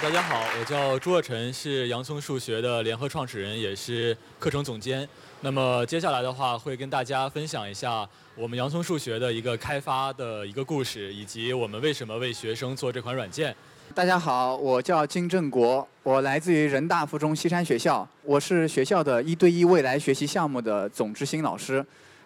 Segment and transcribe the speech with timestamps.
[0.00, 5.06] 大家好，我叫朱若晨，是洋葱数学的联合创始人，也是课程总监。
[5.42, 13.54] 那么接下来的话，会跟大家分享一下我们洋葱数学的一个开发的一个故事，以及我们为什么为学生做这款软件。
[13.94, 21.84] 大家好，我叫金正国，我来自于人大附中西山学校，我是学校的一对一未来学习项目的总执行老师。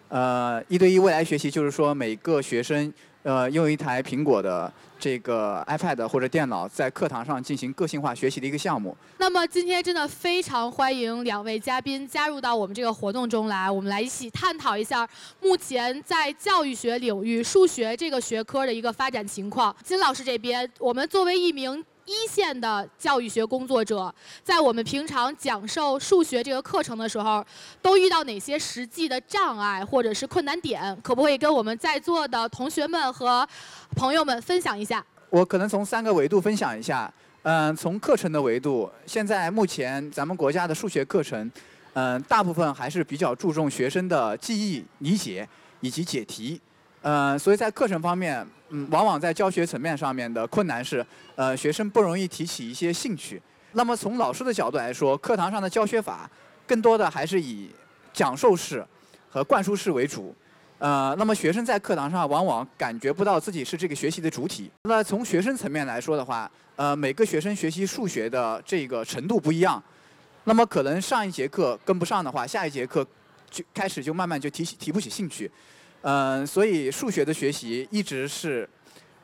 [0.08, 2.94] 呃，一对一未来学习就是说每个学生
[3.24, 8.96] 呃用一台苹果的这个 iPad 或者电脑在课堂上进行个性化学习的一个项目。
[9.18, 15.08] 那么今天真的非常欢迎两位嘉宾加入到我们这个活动中来，我们来一起探讨一下
[15.40, 19.74] 目前在教育学领域数学这个学科的一个发展情况。
[19.82, 27.44] 金老师这边，我们作为一名一线的教育学工作者，在我们平常讲授数学这个课程的时候，
[27.82, 30.96] 都遇到哪些实际的障碍或者是困难点？
[31.02, 33.46] 可不可以跟我们在座的同学们和
[33.96, 35.04] 朋友们分享一下？
[35.30, 37.12] 我可能从三个维度分享一下。
[37.42, 41.50] 嗯，从课程的维度，现在目前咱们国家的数学课程，
[41.94, 45.48] 嗯，大部分还是比较注重学生的记忆、理解
[45.80, 46.60] 以及解题。
[47.08, 53.40] 嗯，所以在课程方面，嗯，往往在教学层面上面的困难是，呃，学生不容易提起一些兴趣。
[53.74, 56.28] 那么从老师的角度来说，课堂上的教学法
[56.66, 57.70] 更多的还是以
[58.12, 58.84] 讲授式
[59.30, 60.34] 和灌输式为主。
[60.78, 64.68] 呃，那么学生在课堂上往往感觉不到自己是这个学习的主体。
[64.82, 69.80] 那从学生层面来说的话，呃，每个学生学习数学的这个程度不一样，
[70.42, 73.06] 那么可能上一节课跟不上的话，下一节课
[73.48, 75.48] 就开始就慢慢就提起提不起兴趣。
[76.02, 78.68] 嗯，所以数学的学习一直是，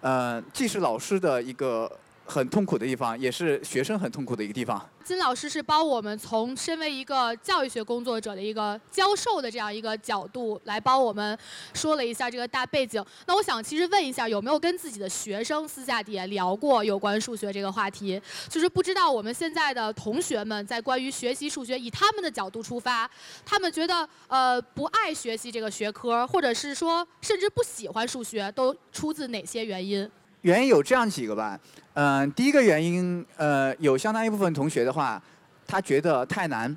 [0.00, 1.90] 呃，既是老师的一个
[2.24, 4.84] 很痛苦的地方，也是学生很痛苦的一个地方。
[5.02, 11.36] 金老师是帮我们从身为一个教育学工作者的一个教授的这样一个角度来帮我们
[11.74, 13.04] 说了一下这个大背景。
[13.26, 18.20] 那我想其实问一下，有没有跟自己的学生私下底下聊过有关数学这个话题？
[18.48, 23.10] 就是不知道我们现在的同学们在关于学习数学，以他们的角度出发，
[23.44, 30.08] 他们觉得呃不爱学习这个学科，或者是说甚至不喜欢数学，都出自哪些原因？
[30.42, 31.58] 原因有这样几个吧，
[31.94, 35.22] 嗯，第一个原因，呃，有相当一部分同学的话，
[35.68, 36.76] 他觉得太难，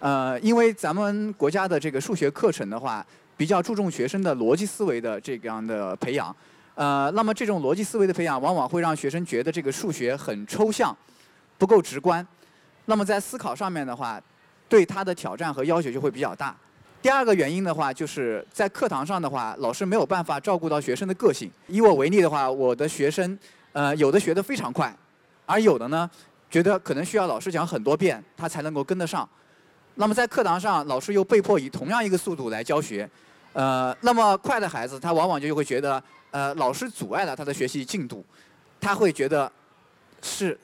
[0.00, 3.06] 呃，因为咱们国家的这个数学课程的话，
[3.36, 6.34] 比较注重学生的逻辑思维的这样的培养，
[6.74, 10.94] 呃，那么这种逻辑思维的培养，往往会让学生觉得这个数学很抽象，
[11.58, 12.26] 不够直观，
[12.86, 14.20] 那么在思考上面的话，
[14.68, 16.56] 对他的挑战和要求就会比较大。
[17.02, 21.48] 第二个原因的话，就是在课堂上的话，老师没有办法照顾到学生的个性。
[21.68, 23.38] 以我为例的话，我的学生，
[23.72, 24.92] 呃，有的学得非常快，
[25.44, 26.10] 而有的呢，
[26.50, 29.28] 觉得可能需要老师讲很多遍，他才能够跟得上。
[29.94, 33.08] 那么在课堂上，老师又被迫以同样一个速度来教学，
[33.52, 36.02] 呃，那么快的孩子，他往往就会觉得，
[36.32, 38.24] 呃，老师阻碍了他的学习进度，
[38.80, 39.50] 他会觉得
[40.22, 40.58] 是。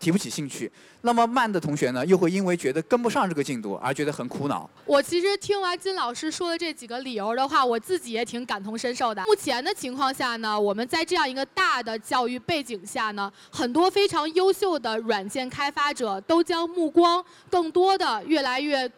[0.00, 0.72] 提不起兴趣，
[1.02, 4.68] 那么慢的同学呢，又会因为觉得跟不上这个进度而觉得很苦恼。
[4.86, 9.22] 我其实听完金老师说的这几个理由的话，我自己也挺感同身受的。
[9.26, 18.90] 目前的情况下呢，我们在这样一个大的教育背景下呢，很多非常优秀的软件开发者都将目光更多的、越来越，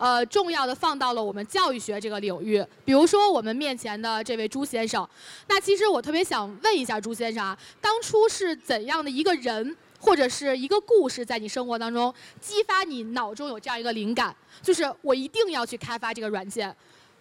[0.00, 2.64] 呃，重要的放到了我们教育学这个领域。
[2.86, 5.06] 比如说我们面前的这位朱先生，
[5.46, 9.76] 那其实我特别想问一下朱先生啊，当初是怎样的一个人？
[10.02, 16.74] 或者是一个故事，在你生活当中激发你脑中有这样一个灵感，就是我一定要去开发这个软件，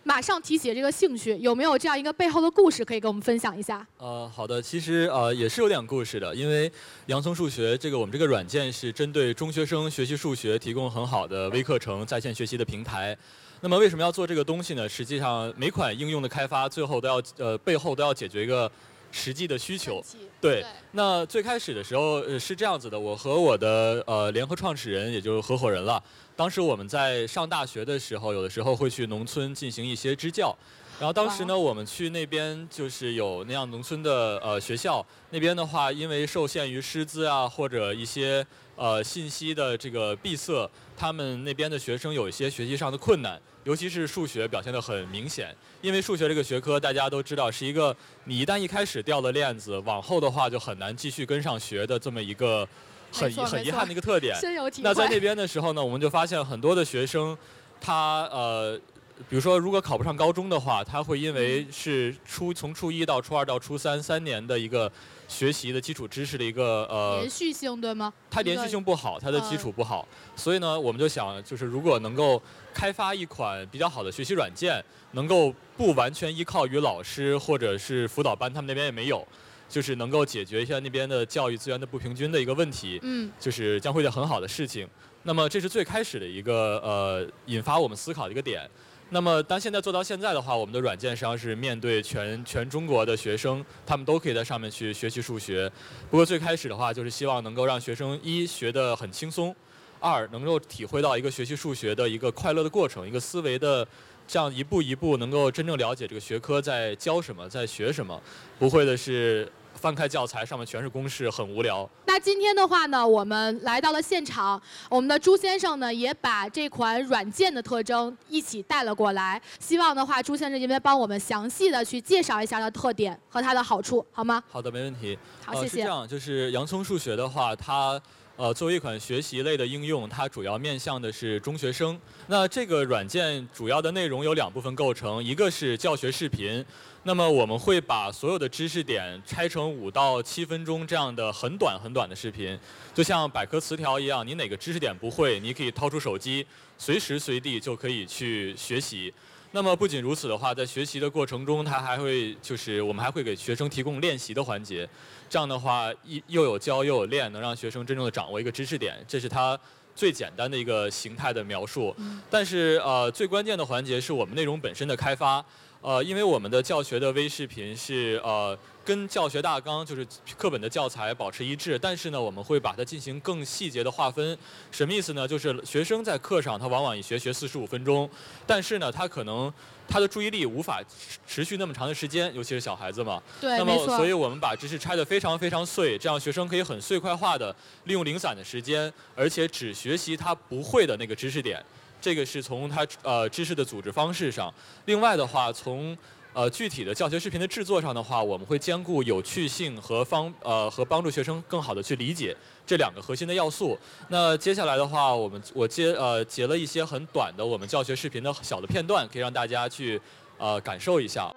[0.03, 3.85] 马上提起这个兴趣，有没有这样一个背后的故事可以跟我们分享一下？
[3.97, 6.71] 呃，好的，其实呃也是有点故事的，因为
[7.07, 13.15] 洋葱数学这个我们这个软件是针对中学生学习数学提供很好的微课程在线学习的平台。
[13.61, 14.87] 那么为什么要做这个东西呢？
[14.87, 18.71] 实际上每款应用的开发最后都要呃背后都要解决一个。
[19.11, 20.05] 实际的需求，
[20.39, 20.63] 对。
[20.91, 25.99] 那最开始的时候呃是这样子的，我和我的呃联合创始人，也就是合伙人了。
[26.39, 30.55] 当时我们在上大学的时候，有的时候会去农村进行一些支教。
[30.97, 38.45] 然后当时呢，我们去那边就是有那样农村的呃学校，那边的话，因为受限于师资啊或者一些
[38.77, 45.53] 呃信息的这个闭塞，他们那边的学生有一些学习上的困难，尤其是数学表现得很明显。
[45.81, 47.93] 因为数学这个学科大家都知道是一个
[48.23, 52.65] 你一旦一开始掉了链子，往后的话就很难继续跟上学的这么一个
[53.11, 54.35] 很很遗憾的一个特点。
[54.81, 57.37] 那在那边的时候呢，我们就发现很多的学生，
[57.79, 58.79] 他呃。
[59.27, 64.89] 比如说，如果考不上高中的话，他会因为是初从初一到初二到初三三年的一个
[65.27, 68.13] 学习的基础知识的一个呃连续性对吗？
[68.31, 70.07] 它连续性不好，它的基础不好，
[70.37, 72.41] 所以呢，我们就想，就是如果能够
[72.73, 74.81] 开发一款比较好的学习软件，
[75.11, 79.27] 能够不完全依靠于老师或者是辅导班，他们那边也没有，
[79.69, 84.85] 就是能够解决一下那边的教育资源的不平均的一个问题，嗯，就是将会是很好的事情。
[85.23, 88.67] 那么这是最开始的一个呃引发我们思考的一个点。
[89.11, 95.71] 那么当现在做到现在的话，我们的软件实际上是面对全全中国的学生，他们都可以在上面去学习数学。
[96.09, 99.55] 不过最开始的话，就是希望能够让学生一学得很轻松，
[99.99, 103.87] 二能够体会到一个学习数学的一个快乐的过程，一个思维的。
[104.31, 108.21] 这样一步一步能够真正了解这个学科在教什么，在学什么，
[108.59, 111.89] 不会的是翻开教材上面全是公式，很无聊。
[112.05, 124.43] 那今天的话呢，我们来到了现场，我们的朱先生呢也把这款软件的特征一起带了过来，希望的话朱先生这边帮我们详细的去介绍一下它的特点和它的好处，好吗？
[124.49, 125.17] 好的，没问题。
[125.45, 125.67] 好，谢谢。
[125.69, 127.99] 是这样，就是洋葱数学的话，它。
[128.39, 131.99] 呃，作为一款学习类的应用，它主要面向的是中学生。
[132.27, 136.63] 那这个软件主要的内容有两部分构成，一个是教学视频。
[137.03, 142.57] 那么我们会把所有的知识点拆成五到七分钟这样的很短很短的视频，
[142.93, 146.47] 就像百科词条一样，你哪个知识点不会，你可以掏出手机，
[146.77, 149.13] 随时随地就可以去学习。
[149.51, 154.87] 那么不仅如此的话，在学习的过程中，它还会就是我们还会给学生提供练习的环节，
[155.29, 159.57] 这样的话一又有教又有练，能让学生真正的掌握一个知识点，这是它
[159.95, 161.95] 最简单的一个形态的描述。
[162.29, 165.45] 但是呃，最关键的环节是我们内容本身的开发。
[165.81, 170.05] 呃，因为我们的教学的微视频是呃跟教学大纲就是
[170.37, 174.37] 课本的教材保持一致，但是呢，我们会把它进行更细节的划分。
[174.71, 175.25] 什么意思呢？
[175.25, 178.09] 就是学生在课上他往往一学学四十五分钟，
[178.45, 179.53] 但是呢，他可能
[179.89, 180.81] 他的注意力无法
[181.27, 183.21] 持续那么长的时间，尤其是小孩子嘛。
[183.41, 187.53] 对，那么，所以我们把知识拆得非常非常碎，这样学生可以很碎块化的
[187.85, 191.63] 利用零散的时间，而且只学习他不会的那个知识点。
[192.01, 194.53] 这个是从他呃知识的组织方式上，
[194.85, 195.97] 另外的话，从
[196.33, 202.35] 呃具体的教学视频的制作上的话，我们会兼顾有趣性和方呃和帮助学生更好的去理解
[202.65, 203.77] 这两个核心的要素。
[204.07, 209.99] 那接下来的话，我们我接呃截了一些很短的我们教学视频的小的片段，可以让大家去
[210.37, 211.31] 呃感受一下。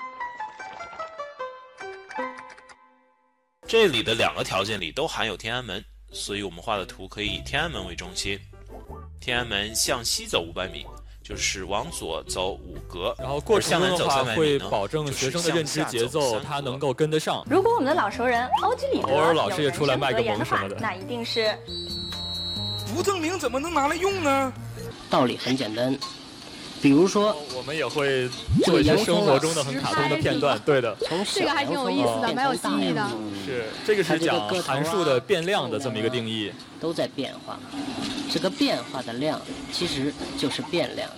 [3.67, 8.39] 这里的两个条件里都含有天安门，所以我们画的图可以以天安门为中心。
[9.19, 10.85] 天安门向西走五百米，
[11.23, 17.45] 就是往左走五格，然后过程中的话会保证学生的认知节奏，他能够跟得上。
[17.49, 21.57] 如果我们的老熟人欧几里得有出来卖个萌什么的，那一定是
[22.95, 24.53] 不证明怎么能拿来用呢？
[25.09, 25.97] 道理很简单。
[26.83, 28.29] 比如说，我们也会
[28.65, 30.95] 做一些生活中的很卡通的片段，对的。
[31.33, 33.09] 这个还挺有意思的，蛮有新意的。
[33.47, 36.53] 是，这个是讲函数的变量的这么一个定义。
[36.81, 37.57] 都在变化，
[38.29, 39.41] 这个变化的量
[39.71, 41.09] 其实就是变量。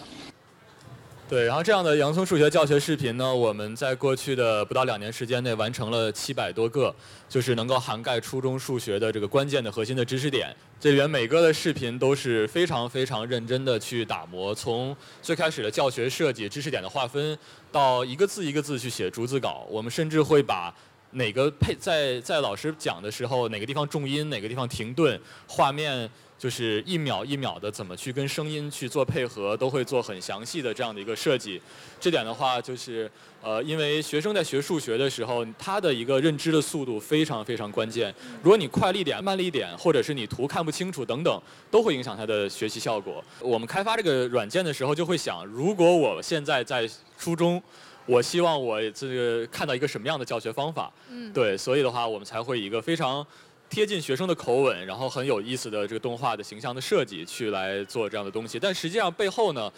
[1.27, 6.95] 对，然后这样的洋葱数学教学视频呢，我们在过去的不到两年时间内完成了七百多个，
[7.31, 10.55] 就是能够涵盖初中数学的这个关键的核心的知识点。
[10.79, 17.37] 这里边每个的视频都是非常非常认真的去打磨，从最开始的教学设计、知识点的划分，
[17.73, 19.67] 到一个字一个字去写逐字稿。
[19.71, 20.73] 我们甚至会把
[21.13, 25.19] 哪个配在在老师讲的时候，哪个地方重音，哪个地方停顿，
[25.49, 26.11] 画面。
[26.45, 31.59] 就是一秒一秒的怎么去跟声音去做配合，都会做很详细的这样的一个设计。
[31.99, 33.11] 这点的话，就是
[33.41, 38.15] 呃，因为学生在学数学的时候，他的一个认知的速度非常非常关键。
[38.43, 43.25] 如果你快了一点、慢了一点，或者是你图看不清楚等等，都会影响他的学习效果。
[43.41, 46.87] 我们开发这个软件的时候，就会想，如果我现在在
[47.19, 47.63] 初中，
[48.05, 50.93] 我希望我这个看到一个什么样的教学方法？
[51.09, 53.27] 嗯，对，所以的话，我们才会一个非常。
[53.75, 59.69] 贴近学生的口吻，然后很有意思的这个动画的形象的设计去来做这样的东西，但实际上背后呢，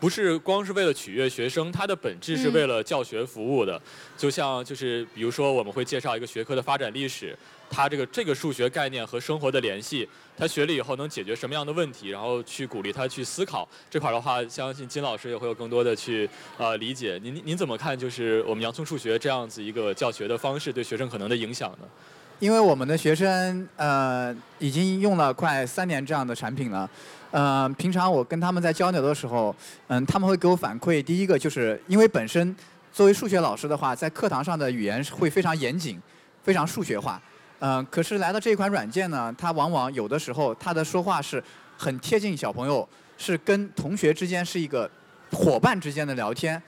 [0.00, 3.80] 不是光是为了取悦学生，它的本质是为了教学服务的。
[4.16, 7.38] 就像就是比如说我们会介绍一个学科的发展历史，
[7.70, 17.16] 它这个这个数学概念和生活的联系，他学了以后能解决什么样的问题，然后去鼓励他去思考这块的话，相信金老师也会有更多的去呃理解。
[17.22, 17.96] 您您怎么看？
[17.96, 21.86] 就是我们洋葱数学这样子一个教学的方式对学生可能的影响呢？
[22.38, 26.88] 因为我们的学生呃已经用了快三年这样的产品了，
[27.30, 29.54] 呃，平常我跟他们在交流的时候，
[29.88, 32.54] 嗯，他们会给我反馈，第一个就是因为本身
[32.92, 35.98] 作为数学老师的话，在课堂上的语言会非常严谨，
[36.42, 37.20] 非常数学化，
[37.60, 41.42] 嗯，可是来到这款软件呢，它往往有的时候它的说话是
[41.78, 44.90] 很贴近小朋友，是跟同学之间是一个
[45.32, 46.62] 伙伴之间的聊天。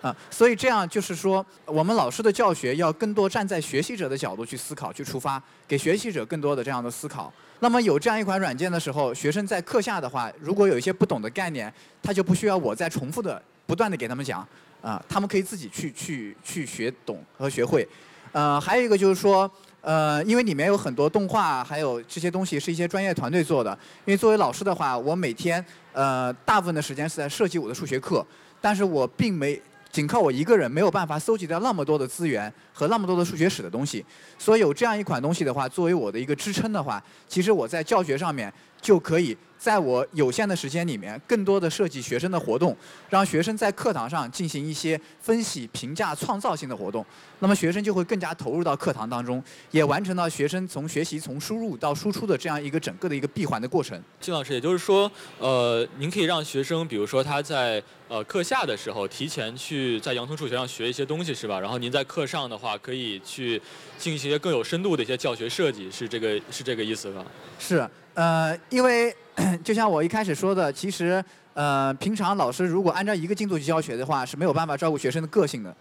[0.00, 7.32] 啊，所以这样就是说，我们老师的教学要更多站在学习者的角度去思考、去出发，给学习者更多的这样的思考。
[7.58, 11.70] 那么有这样一款软件的时候，学生在课下的话，如果有一些不懂的概念，
[12.02, 14.46] 他就不需要我再重复的、不断的给他们讲，
[14.80, 17.86] 啊，他们可以自己去去去学懂和学会。
[18.32, 19.50] 呃，还有一个就是说，
[19.82, 23.76] 呃，因为里面有很多动画，还有这些东西是一些专业团队做的。
[24.06, 28.24] 因为作为老师的话，我每天呃大部分的时间是在设计我的数学课，
[28.60, 29.60] 但是我并没
[29.92, 34.04] 仅靠我一个人没有办法搜集到那么多的资源和那么多的数学史的东西。
[34.38, 39.36] 所以有这样一款东西的话，作为我的一个支撑的话，其实我在教学上面就可以。
[39.60, 42.74] 在我有限的时间里面，更多的设计学生的活动，
[43.10, 47.04] 让学生在课堂上进行一些分析、评价、创造性的活动，
[47.40, 54.02] 那么学生就会更加投入到课堂当中，也完成了学生从学习从输入到输出的这样一个整个的一个闭环的过程。
[54.18, 61.60] 金老师，也就是说，呃，您可以让学生，比如说他在呃课下的时候，提前去在洋葱数学上学一些东西，是吧？
[61.60, 63.60] 然后您在课上的话，可以去
[63.98, 67.22] 进行一些更有深度的一些教学设计，是这个是这个意思吧？
[67.58, 69.14] 是，呃，因为。
[69.64, 71.24] 就像我一开始说的，其实，
[71.54, 75.74] 呃，平常老师如果按照一个进度去教学的话，是没有办法照顾学生的个性的。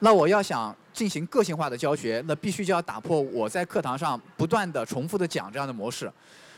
[0.00, 6.10] 那我要想进行个性化的教学，那必须就要打破我在课堂上不断的重复的讲这样的模式。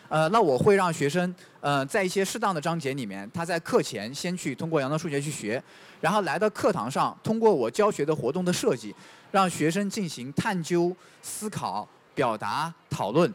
[0.09, 5.63] 呃，那我会让学生，呃，在一些适当的章节里面，他在课前先去通过阳光数学去学，
[6.01, 8.95] 然后来到课堂上，通过我教学的活动的设计，
[9.31, 13.31] 让学生进行探究、思考、表达、讨论。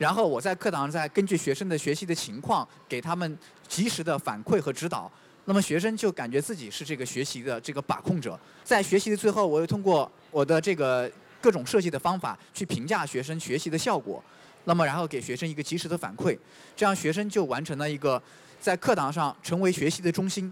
[0.00, 3.38] 然后我在课堂上再根据学生的学习的情况，给他们
[3.68, 5.12] 及时的反馈和指导。
[5.44, 8.38] 那么学生就感觉自己是这个学习的这个把控者。
[8.64, 14.24] 在学习的最后，我又通过我的这个各种设计的方法去评价学生学习的效果。
[14.64, 16.38] 那么然后给学生一个及时的反馈，
[16.74, 18.22] 这样学生就完成了一个
[18.58, 20.50] 在课堂上成为学习的中心。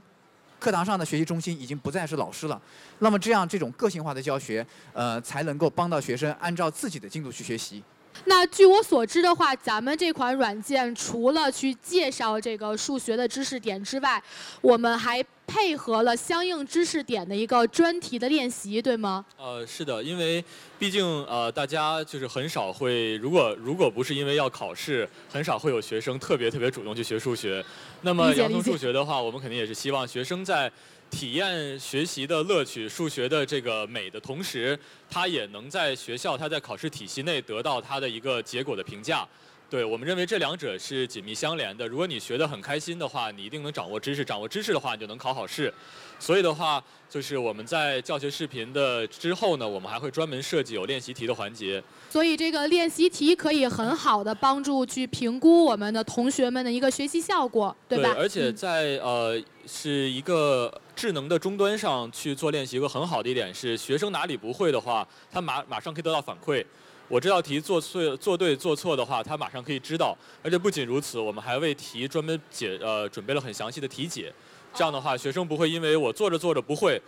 [0.59, 2.61] 课堂上的学习中心已经不再是老师了。
[2.99, 7.83] 那么这样这种个性化的教学，呃，才能够帮到学生按照自己的进度去学习。
[8.25, 14.23] 那据我所知的话，咱们这款软件除了去介绍这个数学的知识点之外，
[14.61, 19.25] 我们还配合了相应知识点的一个专题的练习，对吗？
[19.39, 20.45] 呃，是的，因为
[20.79, 27.65] 毕竟呃，大家就是很少会，如果如果不是因为要考试，很少会有学生特别特别主动去学数学。
[28.03, 30.71] 那么洋葱数学的话，我们肯定也是希望学生在。
[31.11, 34.79] 体验学习的乐趣、数学的这个美的同时，
[35.11, 39.27] 他也能在学校、他在考试体系内得到他的一个结果的评价。
[39.71, 41.87] 对我们认为这两者是紧密相连的。
[41.87, 45.71] 如果你学得很开心的话，你一定能掌握知识；掌握知识的话，你就能考好试。
[46.19, 51.83] 所以的话，就是我们在教学视频的之后呢，我们还会专门设计有练习题的环节。
[52.09, 58.15] 所以这个练习题可以很好的帮助去评估我们的同学们的一个学习效果，对吧？
[58.15, 66.65] 对，而且在呃是一个智能的终端上去做练习，一个很好的一点是，学生哪里不会的话，他马马上可以得到反馈。
[67.07, 70.19] 我这道题做错、做对、做错的话，他马上可以知道。
[70.43, 74.33] 而且不仅如此，我们还为题专门解呃准备了很详细的题解。
[74.75, 77.01] 这样的话，学生不会因为我做着做着不会，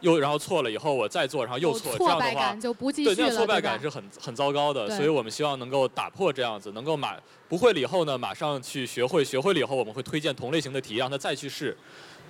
[0.00, 2.54] 又然后错了以后我再做，然后又错，这样的话，
[3.06, 4.94] 对，这样挫败感是很很糟糕的。
[4.94, 7.16] 所以我们希望能够打破这样子，能够马
[7.48, 11.74] 不会了以后呢，马上去学会，学会了以后我们会推荐同类型的题，让他再去试。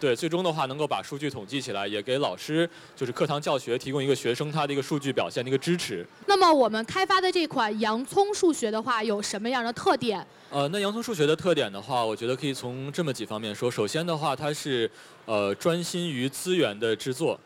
[0.00, 6.07] 对，最终的话能够把数据统计起来，也给老师就是课堂教学提供一个学生他的一个数据表现的一个支持。
[6.26, 10.25] 那么我们开发的这款洋葱数学的话，有什么样的特点？
[10.50, 13.71] 呃，那洋葱数学的特点的话，我觉得可以从这么几方面说。
[13.71, 14.90] 首先的话，它是
[15.26, 17.38] 呃专心于资源的制作。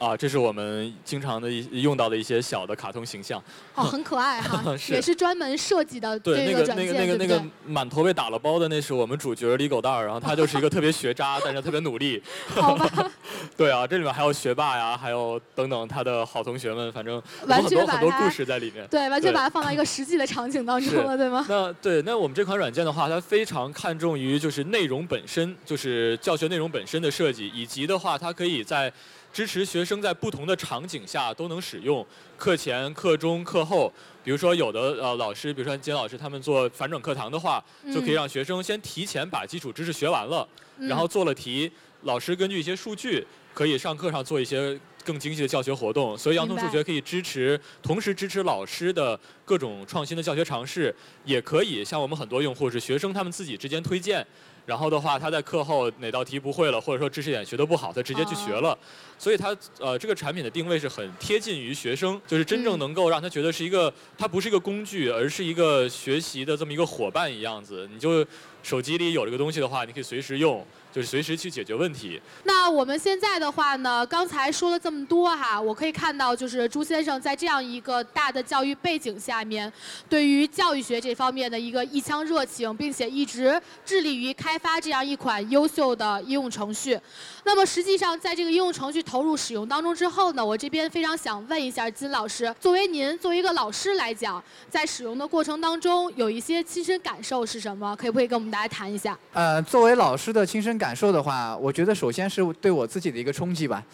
[0.00, 3.38] 啊，这是我们经常的一用到的一些小的卡通形象。
[3.74, 12.22] 哦，很可爱哈， 也是专门设计的 对那个那个那个那个满头被打了包的，那是我们主角李狗蛋儿，然后他就是一个特别学渣， 但是特别努力。
[12.48, 13.10] 好吧。
[13.58, 18.86] 对啊，这里面还有学霸呀，还有等等他的好同学们，反正很多很多故事在里面。
[18.90, 21.44] 对，完全把它放到一个实际的场景当中了，对吗？
[21.46, 28.90] 那对，那我们这款软件的话，它非常看重于就是内容本身，就是教学内容本身的设计，以及的话，它可以在。
[29.32, 32.04] 支持学生在不同的场景下都能使用，
[32.36, 33.92] 课前、课中、课后。
[34.22, 40.46] 比如说，有的呃老师，比如说金老师他们做反转课堂的话，就可以让学生先提前把基础知识学完了，
[40.78, 41.70] 然后做了题，
[42.02, 46.18] 老师根据一些数据，可以上课上做一些更精细的教学活动。
[46.18, 50.94] 所以，洋葱数学可以支持，同时支持老师的各种创新的教学尝试，
[51.24, 54.26] 也可以像我们很多用户是学生他们自己之间推荐。
[54.70, 58.78] 然后的话，他在课后哪道题不会了，或者说知识点学得不好，他直接去学了。
[59.18, 59.48] 所以他
[59.80, 67.88] 呃，这个产品的定位是很贴近于学生，就是真正能够让他觉得是一个，它不是一个工具，而是一个学习的这么一个伙伴一样子。
[67.92, 68.24] 你就
[68.62, 70.64] 手机里有这个东西的话，你可以随时用。
[70.92, 72.20] 就是随时去解决问题。
[72.44, 79.72] 那我们现在的话呢，刚才说了这么多哈，我可以看到就是朱先生在这样一个大的教育背景下面，
[80.08, 86.98] 对于教育学这方面的一个一腔热情，并且一直致力于开发这样一款优秀的应用程序。
[87.44, 97.94] 那么实际上，在这个应用程序投入使用当中之后呢，我这边非常想问一下金老师，作为您作为一个老师来讲，在使用的过程当中有一些亲身感受是什么？
[97.96, 99.18] 可不可以跟我们大家谈一下？
[99.32, 103.84] 呃，作为老师的亲身感受的话，我觉得首先是对我自己的一个冲击吧，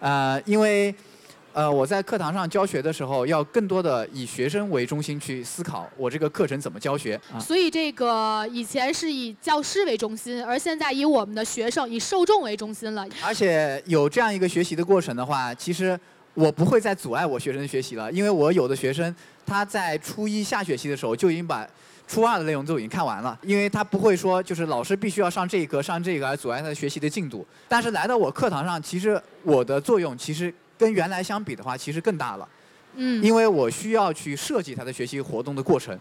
[0.00, 0.92] 呃，因为。
[1.54, 7.20] 呃，我在课堂上教学的时候，要更多的以学生为中心去思考我这个课程怎么教学。
[7.38, 13.06] 所以这个以前是以教师为中心，而现在以我们的学生、以受众为中心了。
[13.22, 16.00] 而且有这样一个学习的过程的话，其实
[16.34, 19.14] 我不会再阻碍我学生学习了，因为我有的学生
[19.46, 21.68] 他在初一下学期的时候就已经把
[22.06, 27.46] 初二的内容都已经看完了，因为他不会说就是老师必须要上这一课上这个而阻碍他的学习的进度。
[27.68, 30.52] 但是来到我课堂上，其实我的作用其实。
[30.78, 32.48] 跟原来相比的话，其实更大了，
[32.96, 35.96] 嗯，因为我需要去设计他的学习活动的过程，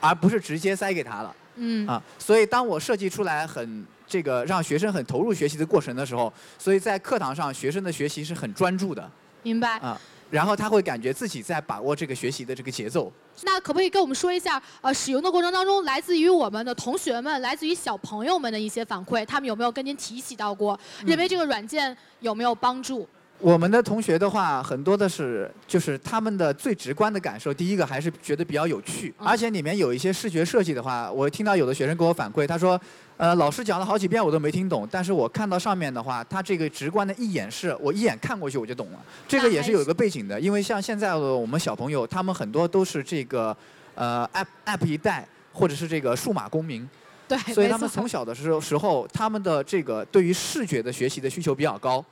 [0.00, 9.08] 而不是直接塞给他了，嗯啊，所以当我设计出来很这个让学生很投入学习的过程的时候，所以在课堂上学生的学习是很专注的，
[9.42, 13.12] 明白啊，然后他会感觉自己在把握这个学习的这个节奏。
[13.42, 23.08] 那可不可以跟我们说一下，呃，使用的过程当中，来自于我们的同学们，来自于小朋友们的一些反馈，他们有没有跟您提起到过，认为这个软件有没有帮助？
[23.40, 32.80] 我们的同学的话，很多的是就是他们的最直观的感受，第一个还是觉得比较有趣，而且里面有一些视觉设计的话，我听到有的学生给我反馈，他说，
[33.16, 38.98] 呃，老师讲了好几遍我都没听懂，但是我看到上面的话，他这个直观的一眼是我一眼看过去我就懂了。
[39.28, 43.56] 这个也是有一个背景的，因为像现在的我们小朋友，他们很多都是这个，
[43.94, 46.88] 呃，app app 一代或者是这个数码公民，
[47.28, 52.04] 对，所以他们从小的时候时候，他们的这个对于视觉的学习的需求比较高。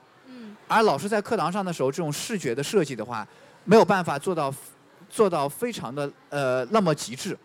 [0.68, 3.26] 而老师在课堂上的时候，这种视觉的设计的话，
[3.64, 4.52] 没有办法做到
[5.08, 7.36] 做到非常的呃那么极致。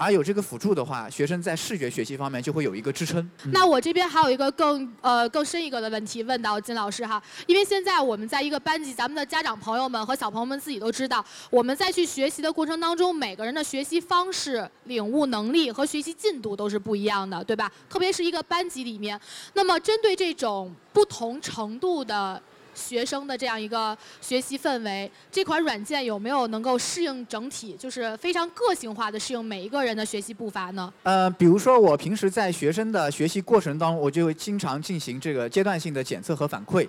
[0.00, 3.28] 而有这个辅助的话，学生在视觉学习方面就会有一个支撑。
[3.46, 17.68] 那我这边还有一个更呃更深一个的问题问到金老师哈，因为现在我们在一个班级，咱们的家长朋友们和小朋友们自己都知道，我们在去学习的过程当中，每个人的学习方式、领悟能力和学习进度都是不一样的，对吧？
[17.90, 19.20] 特别是一个班级里面，
[19.54, 22.40] 那么针对这种不同程度的。
[22.78, 30.92] 学生的这样一个学习氛围，这款软件有没有能够适应整体，就是非常个性化的适应每一个人的学习步伐呢？
[31.02, 36.88] 呃，比如说我平时在学生的学习过程当中，我就会经常进行这个阶段性的检测和反馈，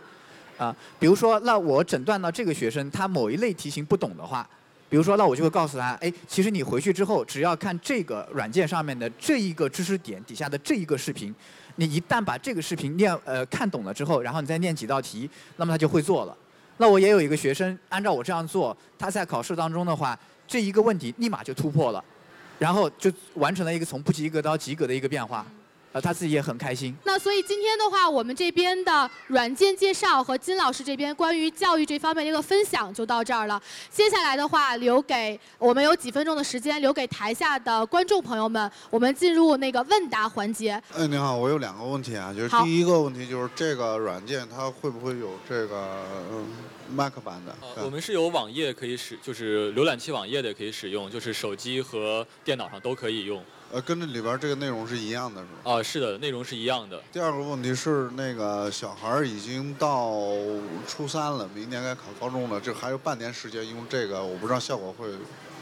[0.58, 4.47] 啊，比如说那我诊断到这个学生他某一类题型不懂的话，
[4.89, 11.34] 比如说那我就会告诉他，哎，其实你回去之后只要看这个软件上面的这一个知识点底下的这一个视频。
[11.75, 16.36] 你一旦把这个视频念呃看懂了之后，然后你再念几道题，那么他就会做了。
[16.78, 22.04] 那我也有一个学生，按照我这样做，他在考试当中的话，这一个问题立马就突破了，
[22.58, 25.45] 然后就完成了一个从不及格到及格的一个变化。
[25.91, 26.95] 呃，他自己也很开心。
[27.04, 33.60] 那所以今天的话，我们这边的软件介绍和金老师这边关于教育这方面的一个分享就到这儿了。
[33.89, 40.80] 接下来的话，留给我们有几分钟的时间，留给台下的观众朋友们，我们进入那个问答环节。
[40.95, 46.06] 哎，你好，我有两个问题啊，就是第一个问题就是这个软件它会不会有这个
[46.93, 47.84] Mac 版的？
[47.84, 53.43] 我们是有网页可以使，就是浏览器网页的可以使用，就是手机和电脑上都可以用。
[53.71, 55.51] 呃，跟这里边这个内容是一样的，是吗？
[55.63, 56.99] 啊，是的，内容是一样的。
[57.12, 60.12] 第二个问题是，那个小孩已经到
[60.88, 65.08] 初三了，明年该考高中了，这还有半年时间用这个，我不知道效果会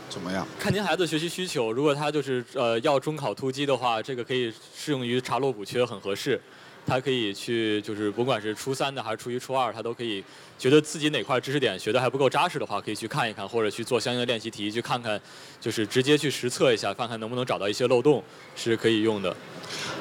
[0.09, 0.47] 怎么样。
[0.57, 6.41] 看您孩子学习需求，如果他就是呃要中考突击的话，这个可以适用于查漏补缺，很合适。
[6.87, 10.23] 他可以去，就是不管是初三的还是初一、初二，他都可以
[10.57, 15.19] 觉得自己哪块知识点学的还不够扎实的话，可以去看一看，或者去做相应的练习题，去看看，
[15.59, 18.23] 就是直接去实测一下，看看能不能找到一些漏洞，
[18.55, 19.35] 是可以用的。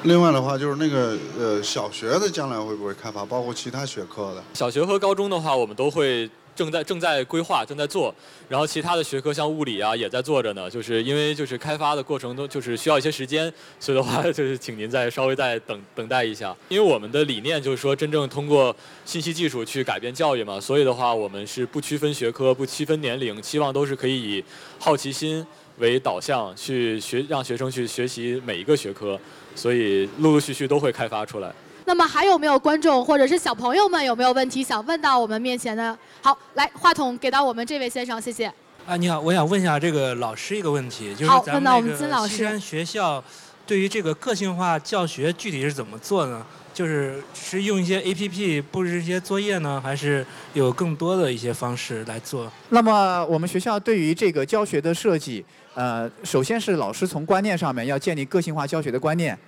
[0.05, 4.45] 另外的话，就是那个呃，小学的将来会不会开发，包括其他学科的？
[4.55, 6.31] 小学和高中的话，我们都会。
[6.57, 8.13] 正在正在规划，正在做，
[8.49, 10.69] 然后其他的学科像物理啊也在做着呢。
[10.69, 16.57] 就是因为就是开发的过程中就是需要一些时间，所以的话就是请您再稍微再等等待一下。
[16.71, 24.45] 因为我们的理念就是说真正通过信息技术去改变教育嘛，所以的话我们是不区分学科、不区分年龄，期望都是可以以
[24.79, 25.47] 好奇心
[25.79, 29.21] 为导向去学，让学生去学习每一个学科，
[29.55, 31.53] 所以陆陆续续都会开发出来。
[31.87, 35.97] 那么还有没有观众或者是小朋友们有没有问题想问到我们面前的？
[36.21, 38.53] 好，来话筒给到我们这位先生，谢谢。
[38.87, 43.23] 啊，你好，我想问一下这个老师一个问题，就是咱们那个西山学校，
[43.65, 46.45] 对于这个个性化教学具体是怎么做呢？
[46.75, 52.53] 就是是用一些 A P P 布置一些作业呢，还是有更多的一些方式来做？
[52.69, 55.45] 那么我们学校对于这个教学的设计，
[55.75, 59.39] 呃，首先是老师从观念上面要建立个性化教学的观念。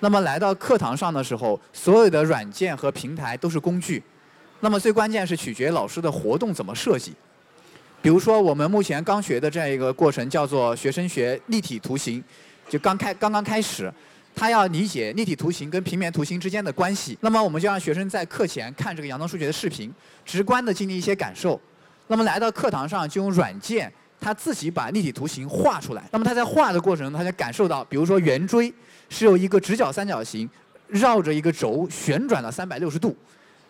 [0.00, 4.02] 那么来到课堂上的时候，所有的软件和平台都是工具。
[4.60, 7.14] 那么最关键是取决老师的活动怎么设计。
[8.02, 12.22] 比如说我们目前刚学的这样一个过程叫做学生学立体图形，
[12.68, 13.92] 就刚开刚刚开始。
[14.32, 19.92] 他要理解立体图形跟平面图形之间的关系，那么我们就让学生在课前看这个杨东数学的视频，
[20.24, 21.60] 直观的经历一些感受。
[22.06, 26.04] 那么来到课堂上就用软件，他自己把立体图形画出来。
[26.12, 28.72] 那么他在画的过程中，他就感受到，比如说圆锥
[29.10, 30.48] 是由一个直角三角形
[30.88, 33.14] 绕着一个轴旋转了三百六十度。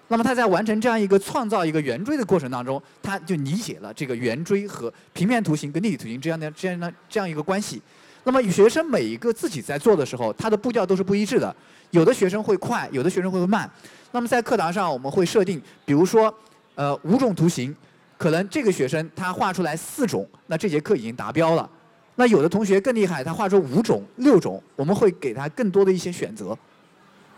[0.06, 7.80] 那么他在完成这样一个创造一个圆锥的过程当中，他就理解了这个圆锥和平面图形跟立体图形这样的这样的这样一个关系。
[8.24, 11.54] 那么学生每一个自己在做的时候，他的步调都是不一致的。
[11.90, 13.70] 有的学生会快，有的学生会慢。
[14.12, 16.32] 那么在课堂上，我们会设定，比如说，
[16.74, 17.74] 呃，五种图形，
[18.18, 21.70] 可能这个学生他画出来四种，那这节课已经达标了。
[22.16, 26.56] 那有的同学更厉害，他画出五种、六种，我们会给他更多的一些选择。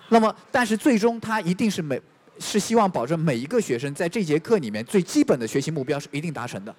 [0.09, 2.01] 那么，但是最终他一定是每
[2.39, 6.75] 是希望保证每一个学生在这节课里面最基本的学习目标是一定达成的。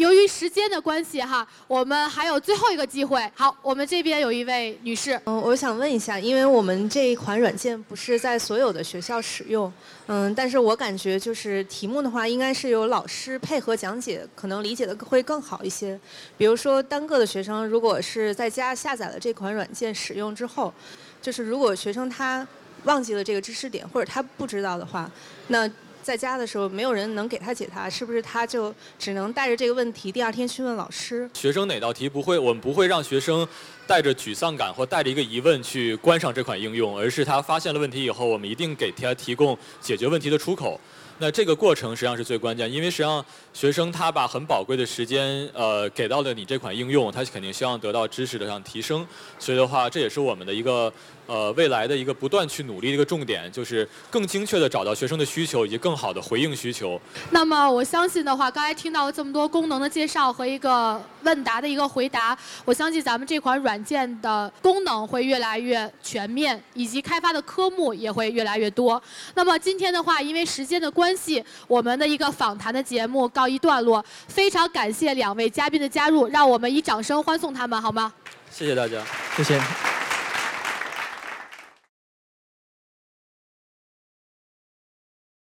[0.00, 3.30] 由于时间的关系哈，我们还有最后一个机会。
[3.34, 5.20] 好，我们这边有一位女士。
[5.26, 9.70] 嗯，我想问一下，因为我们这一款软件不是在所有的学校使用，
[10.06, 16.00] 嗯，但是我感觉就是题目的话，应该是由老师配合讲解，可能理解的会更好一些。
[16.38, 20.72] 比如说单个的学生，如果是在家下载了这款软件使用之后，
[21.20, 22.48] 就是如果学生他
[22.84, 25.10] 忘记了这个知识点，或者他不知道的话，
[25.48, 25.70] 那。
[26.02, 31.28] 在家的时候，没有人能给他解答，是不是他就只能带着这个问题第二天去问老师？
[31.34, 33.46] 学生哪道题不会，我们不会让学生
[33.86, 40.80] 带着沮丧感或带着一个疑问去观赏这款应用，而是他发现了问题以后，我们一定给他提供解决问题的出口。
[41.20, 49.06] 那这个过程实际上是最关键，因为实际上学生他把很宝贵的时间呃给到了你这款应用，他肯定希望得到知识的上提升，
[49.38, 50.92] 所以的话这也是我们的一个。
[51.26, 57.00] 呃，未来的一个不断去努力的一个重点，就是更精确的找到学生的需求，以及更好的回应需求。
[57.30, 69.00] 那么我相信的话，刚才听到了这么多功能的介绍和一个问答的一个回答，我相信咱们这款软件的功能会越来越全面，以及开发的科目也会越来越多。
[69.36, 74.04] 那么今天的话，因为时间的关关系，我们的一个访谈的节目告一段落。
[74.28, 78.12] 非常感谢两位嘉宾的加入，让我们以掌声欢送他们，好吗？
[78.48, 79.02] 谢谢大家，
[79.36, 79.60] 谢谢。